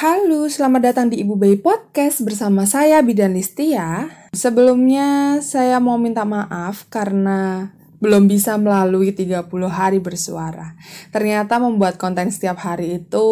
Halo, 0.00 0.48
selamat 0.48 0.80
datang 0.80 1.06
di 1.12 1.20
Ibu 1.20 1.36
Bayi 1.36 1.60
Podcast 1.60 2.24
bersama 2.24 2.64
saya 2.64 3.04
Bidan 3.04 3.36
Listia. 3.36 4.08
Sebelumnya 4.32 5.36
saya 5.44 5.76
mau 5.76 6.00
minta 6.00 6.24
maaf 6.24 6.88
karena 6.88 7.68
belum 8.00 8.24
bisa 8.24 8.56
melalui 8.56 9.12
30 9.12 9.44
hari 9.68 10.00
bersuara. 10.00 10.72
Ternyata 11.12 11.60
membuat 11.60 12.00
konten 12.00 12.32
setiap 12.32 12.64
hari 12.64 13.04
itu 13.04 13.28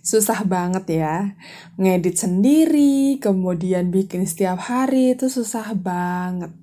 susah 0.00 0.40
banget 0.48 1.04
ya. 1.04 1.36
Ngedit 1.76 2.16
sendiri, 2.16 3.20
kemudian 3.20 3.92
bikin 3.92 4.24
setiap 4.24 4.64
hari 4.64 5.12
itu 5.12 5.28
susah 5.28 5.76
banget. 5.76 6.56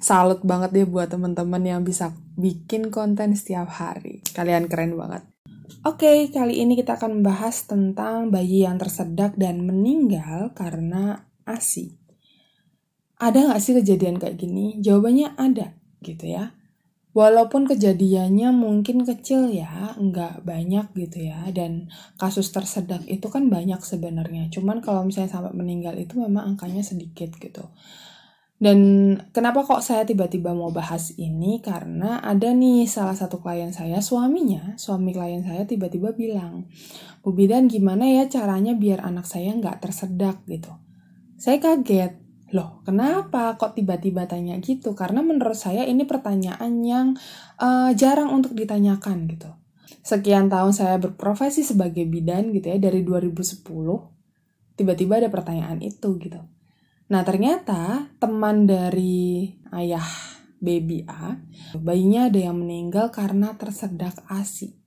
Salut 0.00 0.40
banget 0.48 0.72
deh 0.72 0.88
buat 0.88 1.12
teman-teman 1.12 1.60
yang 1.60 1.84
bisa 1.84 2.16
bikin 2.40 2.88
konten 2.88 3.36
setiap 3.36 3.68
hari. 3.68 4.24
Kalian 4.32 4.64
keren 4.72 4.96
banget. 4.96 5.31
Oke, 5.80 6.28
kali 6.28 6.60
ini 6.60 6.76
kita 6.76 7.00
akan 7.00 7.24
membahas 7.24 7.64
tentang 7.64 8.28
bayi 8.28 8.68
yang 8.68 8.76
tersedak 8.76 9.32
dan 9.40 9.64
meninggal 9.64 10.52
karena 10.52 11.24
ASI. 11.48 11.96
Ada 13.16 13.48
nggak 13.48 13.62
sih 13.64 13.72
kejadian 13.80 14.20
kayak 14.20 14.36
gini? 14.36 14.76
Jawabannya 14.84 15.32
ada, 15.40 15.72
gitu 16.04 16.28
ya. 16.28 16.52
Walaupun 17.16 17.64
kejadiannya 17.64 18.52
mungkin 18.52 19.08
kecil 19.08 19.48
ya, 19.48 19.96
nggak 19.96 20.44
banyak 20.44 20.92
gitu 20.92 21.32
ya, 21.32 21.48
dan 21.56 21.88
kasus 22.20 22.52
tersedak 22.52 23.08
itu 23.08 23.24
kan 23.32 23.48
banyak 23.48 23.80
sebenarnya. 23.80 24.52
Cuman 24.52 24.84
kalau 24.84 25.08
misalnya 25.08 25.40
sampai 25.40 25.56
meninggal 25.56 25.96
itu 25.96 26.20
memang 26.20 26.52
angkanya 26.52 26.84
sedikit 26.84 27.32
gitu. 27.40 27.68
Dan 28.62 28.78
kenapa 29.34 29.66
kok 29.66 29.82
saya 29.82 30.06
tiba-tiba 30.06 30.54
mau 30.54 30.70
bahas 30.70 31.10
ini? 31.18 31.58
Karena 31.58 32.22
ada 32.22 32.54
nih 32.54 32.86
salah 32.86 33.18
satu 33.18 33.42
klien 33.42 33.74
saya, 33.74 33.98
suaminya, 33.98 34.78
suami 34.78 35.10
klien 35.10 35.42
saya 35.42 35.66
tiba-tiba 35.66 36.14
bilang, 36.14 36.70
Bu 37.26 37.34
Bidan 37.34 37.66
gimana 37.66 38.06
ya 38.06 38.30
caranya 38.30 38.78
biar 38.78 39.02
anak 39.02 39.26
saya 39.26 39.50
nggak 39.58 39.82
tersedak 39.82 40.46
gitu. 40.46 40.70
Saya 41.34 41.58
kaget, 41.58 42.22
loh 42.54 42.86
kenapa 42.86 43.58
kok 43.58 43.74
tiba-tiba 43.74 44.30
tanya 44.30 44.54
gitu? 44.62 44.94
Karena 44.94 45.26
menurut 45.26 45.58
saya 45.58 45.82
ini 45.82 46.06
pertanyaan 46.06 46.86
yang 46.86 47.18
uh, 47.58 47.90
jarang 47.98 48.30
untuk 48.30 48.54
ditanyakan 48.54 49.26
gitu. 49.26 49.50
Sekian 50.06 50.46
tahun 50.46 50.70
saya 50.70 51.02
berprofesi 51.02 51.66
sebagai 51.66 52.06
bidan 52.06 52.54
gitu 52.54 52.70
ya, 52.70 52.78
dari 52.78 53.02
2010, 53.02 53.42
tiba-tiba 54.78 55.18
ada 55.18 55.34
pertanyaan 55.34 55.82
itu 55.82 56.14
gitu 56.22 56.61
Nah, 57.12 57.20
ternyata 57.28 58.08
teman 58.16 58.64
dari 58.64 59.44
ayah 59.68 60.08
baby 60.56 61.04
A, 61.04 61.36
bayinya 61.76 62.32
ada 62.32 62.40
yang 62.40 62.56
meninggal 62.56 63.12
karena 63.12 63.52
tersedak 63.52 64.16
ASI. 64.32 64.80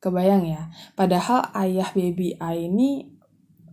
Kebayang 0.00 0.48
ya? 0.48 0.72
Padahal 0.96 1.52
ayah 1.52 1.92
baby 1.92 2.32
A 2.40 2.56
ini 2.56 3.20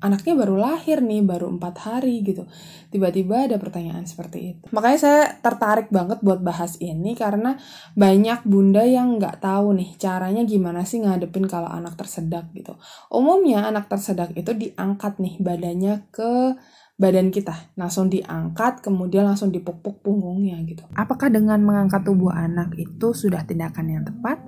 anaknya 0.03 0.35
baru 0.35 0.59
lahir 0.59 0.99
nih, 0.99 1.23
baru 1.23 1.47
empat 1.47 1.87
hari 1.87 2.21
gitu. 2.27 2.43
Tiba-tiba 2.91 3.47
ada 3.47 3.55
pertanyaan 3.55 4.03
seperti 4.03 4.37
itu. 4.51 4.67
Makanya 4.75 4.99
saya 4.99 5.23
tertarik 5.39 5.87
banget 5.87 6.19
buat 6.19 6.43
bahas 6.43 6.75
ini 6.83 7.15
karena 7.15 7.55
banyak 7.95 8.43
bunda 8.43 8.83
yang 8.83 9.15
nggak 9.15 9.39
tahu 9.39 9.73
nih 9.79 9.95
caranya 9.95 10.43
gimana 10.43 10.83
sih 10.83 10.99
ngadepin 10.99 11.47
kalau 11.47 11.71
anak 11.71 11.95
tersedak 11.95 12.51
gitu. 12.51 12.75
Umumnya 13.07 13.63
anak 13.63 13.87
tersedak 13.87 14.35
itu 14.35 14.51
diangkat 14.51 15.23
nih 15.23 15.39
badannya 15.39 16.11
ke 16.11 16.59
badan 16.97 17.29
kita 17.29 17.77
langsung 17.77 18.09
diangkat 18.09 18.81
kemudian 18.81 19.29
langsung 19.29 19.53
dipupuk 19.53 20.01
punggungnya 20.01 20.57
gitu. 20.65 20.81
Apakah 20.97 21.29
dengan 21.29 21.61
mengangkat 21.61 22.01
tubuh 22.01 22.33
anak 22.33 22.73
itu 22.73 23.13
sudah 23.13 23.45
tindakan 23.45 23.85
yang 23.93 24.03
tepat? 24.03 24.41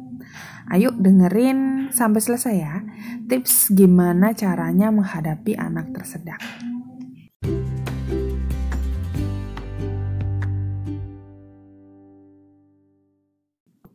Ayo 0.74 0.90
dengerin 0.98 1.90
sampai 1.94 2.22
selesai 2.22 2.56
ya. 2.58 2.82
Tips 3.30 3.70
gimana 3.70 4.34
caranya 4.34 4.90
menghadapi 4.90 5.54
anak 5.62 5.94
tersedak. 5.94 6.42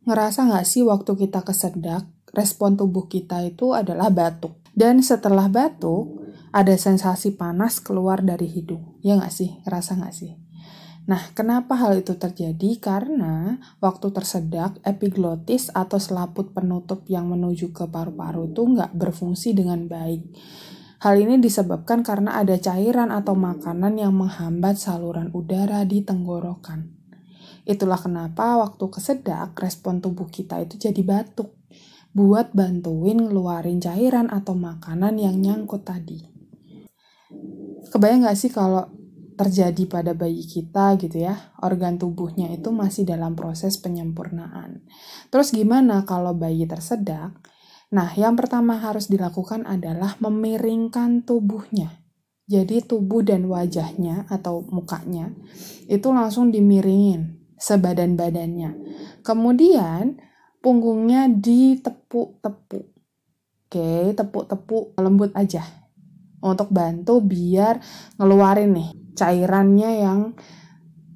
Ngerasa 0.04 0.47
nggak 0.47 0.66
sih 0.69 0.87
waktu 0.87 1.10
kita 1.16 1.43
kesedak, 1.43 2.06
respon 2.31 2.78
tubuh 2.78 3.10
kita 3.10 3.43
itu 3.43 3.75
adalah 3.75 4.14
batuk. 4.14 4.62
Dan 4.70 5.00
setelah 5.00 5.48
batuk, 5.48 6.24
ada 6.54 6.78
sensasi 6.78 7.34
panas 7.34 7.82
keluar 7.82 8.22
dari 8.22 8.47
hidung. 8.47 8.94
Ya 9.03 9.19
nggak 9.19 9.34
sih? 9.34 9.59
Rasa 9.66 9.98
nggak 9.98 10.15
sih? 10.15 10.38
Nah, 11.10 11.34
kenapa 11.34 11.75
hal 11.75 11.98
itu 11.98 12.15
terjadi? 12.15 12.78
Karena 12.78 13.59
waktu 13.82 14.15
tersedak, 14.15 14.78
epiglotis 14.87 15.75
atau 15.75 15.98
selaput 15.98 16.54
penutup 16.54 17.10
yang 17.10 17.26
menuju 17.26 17.75
ke 17.75 17.91
paru-paru 17.91 18.54
itu 18.54 18.62
nggak 18.70 18.94
berfungsi 18.94 19.50
dengan 19.50 19.91
baik. 19.91 20.22
Hal 21.03 21.19
ini 21.19 21.43
disebabkan 21.43 22.06
karena 22.06 22.38
ada 22.38 22.54
cairan 22.56 23.10
atau 23.10 23.34
makanan 23.34 23.98
yang 23.98 24.14
menghambat 24.14 24.78
saluran 24.78 25.34
udara 25.34 25.82
di 25.82 26.06
tenggorokan. 26.06 26.87
Itulah 27.66 27.98
kenapa 27.98 28.62
waktu 28.62 28.84
kesedak, 28.94 29.59
respon 29.59 29.98
tubuh 29.98 30.31
kita 30.31 30.62
itu 30.62 30.78
jadi 30.78 31.03
batuk. 31.03 31.50
Buat 32.14 32.54
bantuin 32.54 33.19
ngeluarin 33.19 33.82
cairan 33.82 34.31
atau 34.31 34.54
makanan 34.54 35.19
yang 35.19 35.37
nyangkut 35.43 35.82
tadi 35.82 36.34
kebayang 37.94 38.27
gak 38.27 38.34
sih 38.34 38.50
kalau 38.50 38.91
terjadi 39.38 39.87
pada 39.87 40.19
bayi 40.19 40.43
kita 40.43 40.99
gitu 40.99 41.22
ya, 41.22 41.55
organ 41.62 41.94
tubuhnya 41.94 42.50
itu 42.50 42.75
masih 42.75 43.06
dalam 43.06 43.38
proses 43.38 43.78
penyempurnaan. 43.78 44.82
Terus 45.31 45.55
gimana 45.55 46.03
kalau 46.03 46.34
bayi 46.34 46.66
tersedak? 46.66 47.38
Nah, 47.94 48.10
yang 48.19 48.34
pertama 48.34 48.82
harus 48.82 49.06
dilakukan 49.06 49.62
adalah 49.62 50.19
memiringkan 50.19 51.22
tubuhnya. 51.22 52.03
Jadi 52.50 52.82
tubuh 52.82 53.22
dan 53.22 53.47
wajahnya 53.47 54.26
atau 54.26 54.66
mukanya 54.69 55.32
itu 55.87 56.11
langsung 56.11 56.50
dimiringin 56.50 57.38
sebadan 57.55 58.19
badannya. 58.19 58.75
Kemudian 59.22 60.19
punggungnya 60.61 61.31
ditepuk-tepuk. 61.31 62.84
Oke, 63.65 64.12
tepuk-tepuk 64.12 64.99
lembut 65.00 65.31
aja 65.32 65.84
untuk 66.44 66.69
bantu 66.69 67.25
biar 67.25 67.81
ngeluarin 68.21 68.77
nih 68.77 68.91
cairannya 69.16 69.91
yang 70.05 70.21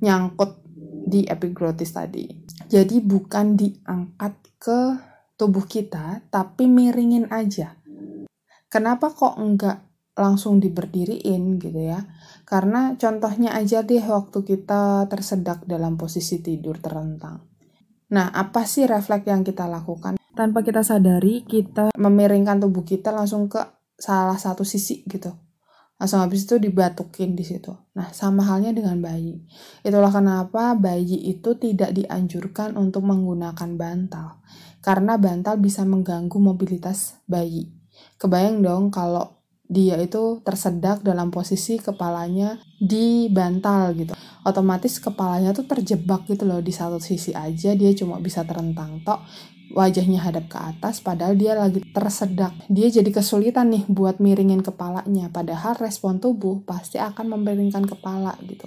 nyangkut 0.00 0.64
di 1.08 1.28
epiglotis 1.28 1.92
tadi. 1.92 2.24
Jadi 2.68 3.00
bukan 3.00 3.56
diangkat 3.56 4.34
ke 4.60 4.80
tubuh 5.38 5.64
kita, 5.64 6.20
tapi 6.28 6.68
miringin 6.68 7.30
aja. 7.32 7.78
Kenapa 8.68 9.08
kok 9.08 9.40
enggak 9.40 9.80
langsung 10.18 10.60
diberdiriin 10.60 11.56
gitu 11.56 11.80
ya? 11.80 12.04
Karena 12.44 12.92
contohnya 13.00 13.56
aja 13.56 13.80
deh 13.80 14.02
waktu 14.02 14.44
kita 14.44 15.08
tersedak 15.08 15.64
dalam 15.64 15.96
posisi 15.96 16.44
tidur 16.44 16.76
terentang. 16.76 17.48
Nah, 18.12 18.28
apa 18.32 18.64
sih 18.64 18.84
refleks 18.84 19.28
yang 19.28 19.44
kita 19.44 19.64
lakukan? 19.68 20.20
Tanpa 20.36 20.60
kita 20.60 20.84
sadari, 20.84 21.44
kita 21.48 21.92
memiringkan 21.96 22.60
tubuh 22.60 22.84
kita 22.84 23.12
langsung 23.12 23.48
ke 23.48 23.77
salah 23.98 24.38
satu 24.38 24.62
sisi 24.62 25.02
gitu 25.04 25.34
langsung 25.98 26.22
habis 26.22 26.46
itu 26.46 26.62
dibatukin 26.62 27.34
di 27.34 27.42
situ. 27.42 27.74
Nah, 27.98 28.14
sama 28.14 28.46
halnya 28.46 28.70
dengan 28.70 29.02
bayi. 29.02 29.42
Itulah 29.82 30.14
kenapa 30.14 30.78
bayi 30.78 31.34
itu 31.34 31.58
tidak 31.58 31.90
dianjurkan 31.90 32.78
untuk 32.78 33.02
menggunakan 33.02 33.74
bantal. 33.74 34.38
Karena 34.78 35.18
bantal 35.18 35.58
bisa 35.58 35.82
mengganggu 35.82 36.38
mobilitas 36.38 37.18
bayi. 37.26 37.74
Kebayang 38.14 38.62
dong 38.62 38.84
kalau 38.94 39.37
dia 39.68 40.00
itu 40.00 40.40
tersedak 40.40 41.04
dalam 41.04 41.28
posisi 41.28 41.76
kepalanya 41.76 42.56
di 42.80 43.28
bantal 43.28 43.92
gitu. 43.92 44.16
Otomatis 44.48 44.96
kepalanya 44.96 45.52
tuh 45.52 45.68
terjebak 45.68 46.24
gitu 46.24 46.48
loh 46.48 46.64
di 46.64 46.72
satu 46.72 46.96
sisi 46.96 47.36
aja 47.36 47.76
dia 47.76 47.92
cuma 47.92 48.16
bisa 48.16 48.48
terentang 48.48 49.04
tok 49.04 49.20
wajahnya 49.76 50.24
hadap 50.24 50.48
ke 50.48 50.56
atas 50.56 51.04
padahal 51.04 51.36
dia 51.36 51.52
lagi 51.52 51.84
tersedak. 51.92 52.56
Dia 52.72 52.88
jadi 52.88 53.12
kesulitan 53.12 53.68
nih 53.68 53.84
buat 53.92 54.24
miringin 54.24 54.64
kepalanya 54.64 55.28
padahal 55.28 55.76
respon 55.76 56.16
tubuh 56.16 56.64
pasti 56.64 56.96
akan 56.96 57.36
memiringkan 57.36 57.84
kepala 57.84 58.40
gitu. 58.48 58.64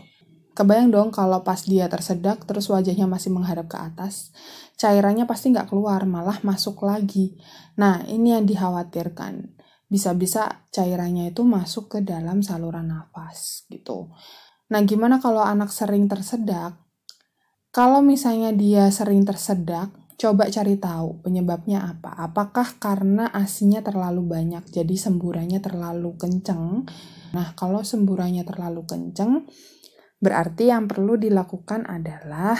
Kebayang 0.51 0.91
dong 0.91 1.09
kalau 1.15 1.41
pas 1.47 1.63
dia 1.63 1.87
tersedak 1.87 2.43
terus 2.43 2.67
wajahnya 2.67 3.07
masih 3.07 3.31
menghadap 3.31 3.71
ke 3.71 3.77
atas, 3.79 4.35
cairannya 4.75 5.23
pasti 5.23 5.47
nggak 5.49 5.71
keluar, 5.71 6.03
malah 6.03 6.43
masuk 6.43 6.83
lagi. 6.83 7.39
Nah, 7.79 8.03
ini 8.03 8.35
yang 8.35 8.43
dikhawatirkan. 8.43 9.60
Bisa-bisa 9.91 10.63
cairannya 10.71 11.35
itu 11.35 11.43
masuk 11.43 11.91
ke 11.91 11.99
dalam 11.99 12.39
saluran 12.39 12.87
nafas 12.87 13.67
gitu. 13.67 14.07
Nah, 14.71 14.79
gimana 14.87 15.19
kalau 15.19 15.43
anak 15.43 15.67
sering 15.67 16.07
tersedak? 16.07 16.79
Kalau 17.75 17.99
misalnya 17.99 18.55
dia 18.55 18.87
sering 18.87 19.27
tersedak, 19.27 19.91
Coba 20.21 20.53
cari 20.53 20.77
tahu 20.77 21.25
penyebabnya 21.25 21.81
apa. 21.81 22.13
Apakah 22.13 22.77
karena 22.77 23.33
asinya 23.33 23.81
terlalu 23.81 24.21
banyak, 24.21 24.69
jadi 24.69 24.93
semburannya 24.93 25.57
terlalu 25.57 26.13
kenceng? 26.13 26.85
Nah, 27.33 27.57
kalau 27.57 27.81
semburannya 27.81 28.45
terlalu 28.45 28.85
kenceng, 28.85 29.49
berarti 30.21 30.69
yang 30.69 30.85
perlu 30.85 31.17
dilakukan 31.17 31.89
adalah 31.89 32.53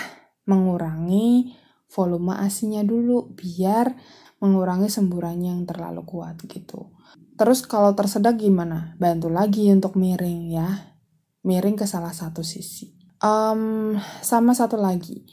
mengurangi 0.49 1.53
volume 1.85 2.33
asinya 2.41 2.81
dulu, 2.81 3.29
biar 3.29 3.93
mengurangi 4.41 4.89
semburannya 4.89 5.53
yang 5.53 5.69
terlalu 5.69 6.01
kuat 6.01 6.41
gitu. 6.49 6.89
Terus 7.41 7.65
kalau 7.65 7.97
tersedak 7.97 8.37
gimana? 8.37 8.93
Bantu 9.01 9.33
lagi 9.33 9.65
untuk 9.73 9.97
miring 9.97 10.53
ya. 10.53 10.93
Miring 11.41 11.73
ke 11.73 11.89
salah 11.89 12.13
satu 12.13 12.45
sisi. 12.45 12.93
Um, 13.17 13.97
sama 14.21 14.53
satu 14.53 14.77
lagi. 14.77 15.25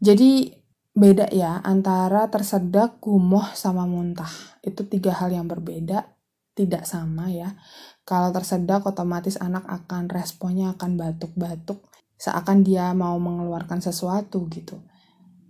Jadi 0.00 0.56
beda 0.96 1.28
ya 1.28 1.60
antara 1.60 2.32
tersedak, 2.32 2.96
gumoh, 3.04 3.44
sama 3.52 3.84
muntah. 3.84 4.32
Itu 4.64 4.88
tiga 4.88 5.12
hal 5.12 5.36
yang 5.36 5.52
berbeda, 5.52 6.08
tidak 6.56 6.88
sama 6.88 7.28
ya. 7.28 7.60
Kalau 8.08 8.32
tersedak 8.32 8.88
otomatis 8.88 9.36
anak 9.36 9.68
akan 9.68 10.08
responnya 10.08 10.72
akan 10.72 10.96
batuk-batuk 10.96 11.84
seakan 12.16 12.64
dia 12.64 12.88
mau 12.96 13.20
mengeluarkan 13.20 13.84
sesuatu 13.84 14.48
gitu. 14.48 14.80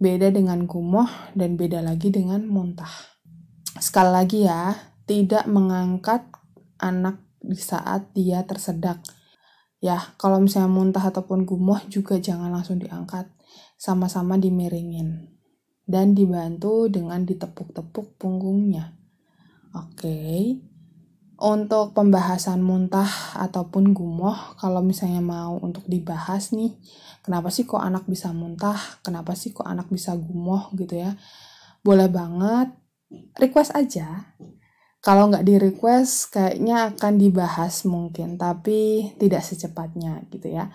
Beda 0.03 0.35
dengan 0.35 0.67
gumoh 0.67 1.07
dan 1.39 1.55
beda 1.55 1.87
lagi 1.87 2.11
dengan 2.11 2.47
muntah. 2.51 2.91
Sekali 3.79 4.11
lagi 4.11 4.39
ya, 4.43 4.90
tidak 5.11 5.51
mengangkat 5.51 6.23
anak 6.79 7.19
di 7.43 7.59
saat 7.59 8.15
dia 8.15 8.47
tersedak. 8.47 9.03
Ya, 9.83 9.99
kalau 10.23 10.39
misalnya 10.39 10.71
muntah 10.71 11.03
ataupun 11.03 11.43
gumoh 11.43 11.83
juga 11.91 12.23
jangan 12.23 12.55
langsung 12.55 12.79
diangkat. 12.79 13.27
Sama-sama 13.75 14.39
dimiringin. 14.39 15.35
Dan 15.83 16.15
dibantu 16.15 16.87
dengan 16.87 17.27
ditepuk-tepuk 17.27 18.23
punggungnya. 18.23 18.95
Oke. 19.75 20.55
Untuk 21.41 21.91
pembahasan 21.97 22.63
muntah 22.63 23.35
ataupun 23.35 23.91
gumoh, 23.91 24.55
kalau 24.63 24.79
misalnya 24.79 25.25
mau 25.25 25.59
untuk 25.59 25.91
dibahas 25.91 26.55
nih, 26.55 26.79
kenapa 27.27 27.51
sih 27.51 27.67
kok 27.67 27.83
anak 27.83 28.07
bisa 28.07 28.31
muntah, 28.31 28.79
kenapa 29.03 29.35
sih 29.35 29.51
kok 29.51 29.67
anak 29.67 29.91
bisa 29.91 30.15
gumoh 30.15 30.71
gitu 30.79 31.01
ya, 31.01 31.17
boleh 31.81 32.13
banget 32.13 32.77
request 33.41 33.73
aja. 33.73 34.37
Kalau 35.01 35.33
nggak 35.33 35.49
di 35.49 35.57
request, 35.57 36.37
kayaknya 36.37 36.93
akan 36.93 37.17
dibahas 37.17 37.89
mungkin, 37.89 38.37
tapi 38.37 39.13
tidak 39.17 39.41
secepatnya 39.41 40.21
gitu 40.29 40.53
ya. 40.53 40.69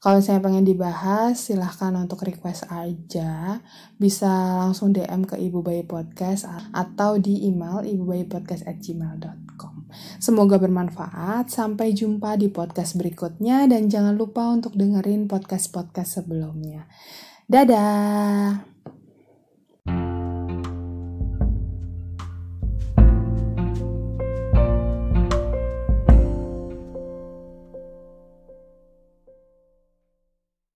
Kalau 0.00 0.20
saya 0.20 0.38
pengen 0.44 0.64
dibahas, 0.64 1.40
silahkan 1.40 1.92
untuk 1.96 2.24
request 2.24 2.68
aja. 2.68 3.60
Bisa 3.96 4.28
langsung 4.60 4.92
DM 4.92 5.24
ke 5.24 5.34
Ibu 5.40 5.64
Bayi 5.64 5.82
Podcast 5.88 6.46
atau 6.70 7.16
di 7.18 7.48
email 7.48 7.82
ibubayipodcast@gmail.com. 7.82 9.74
Semoga 10.20 10.60
bermanfaat. 10.60 11.48
Sampai 11.48 11.96
jumpa 11.96 12.36
di 12.36 12.52
podcast 12.52 12.94
berikutnya 12.94 13.66
dan 13.66 13.88
jangan 13.88 14.14
lupa 14.14 14.46
untuk 14.52 14.76
dengerin 14.76 15.26
podcast-podcast 15.26 16.22
sebelumnya. 16.22 16.86
Dadah. 17.48 18.75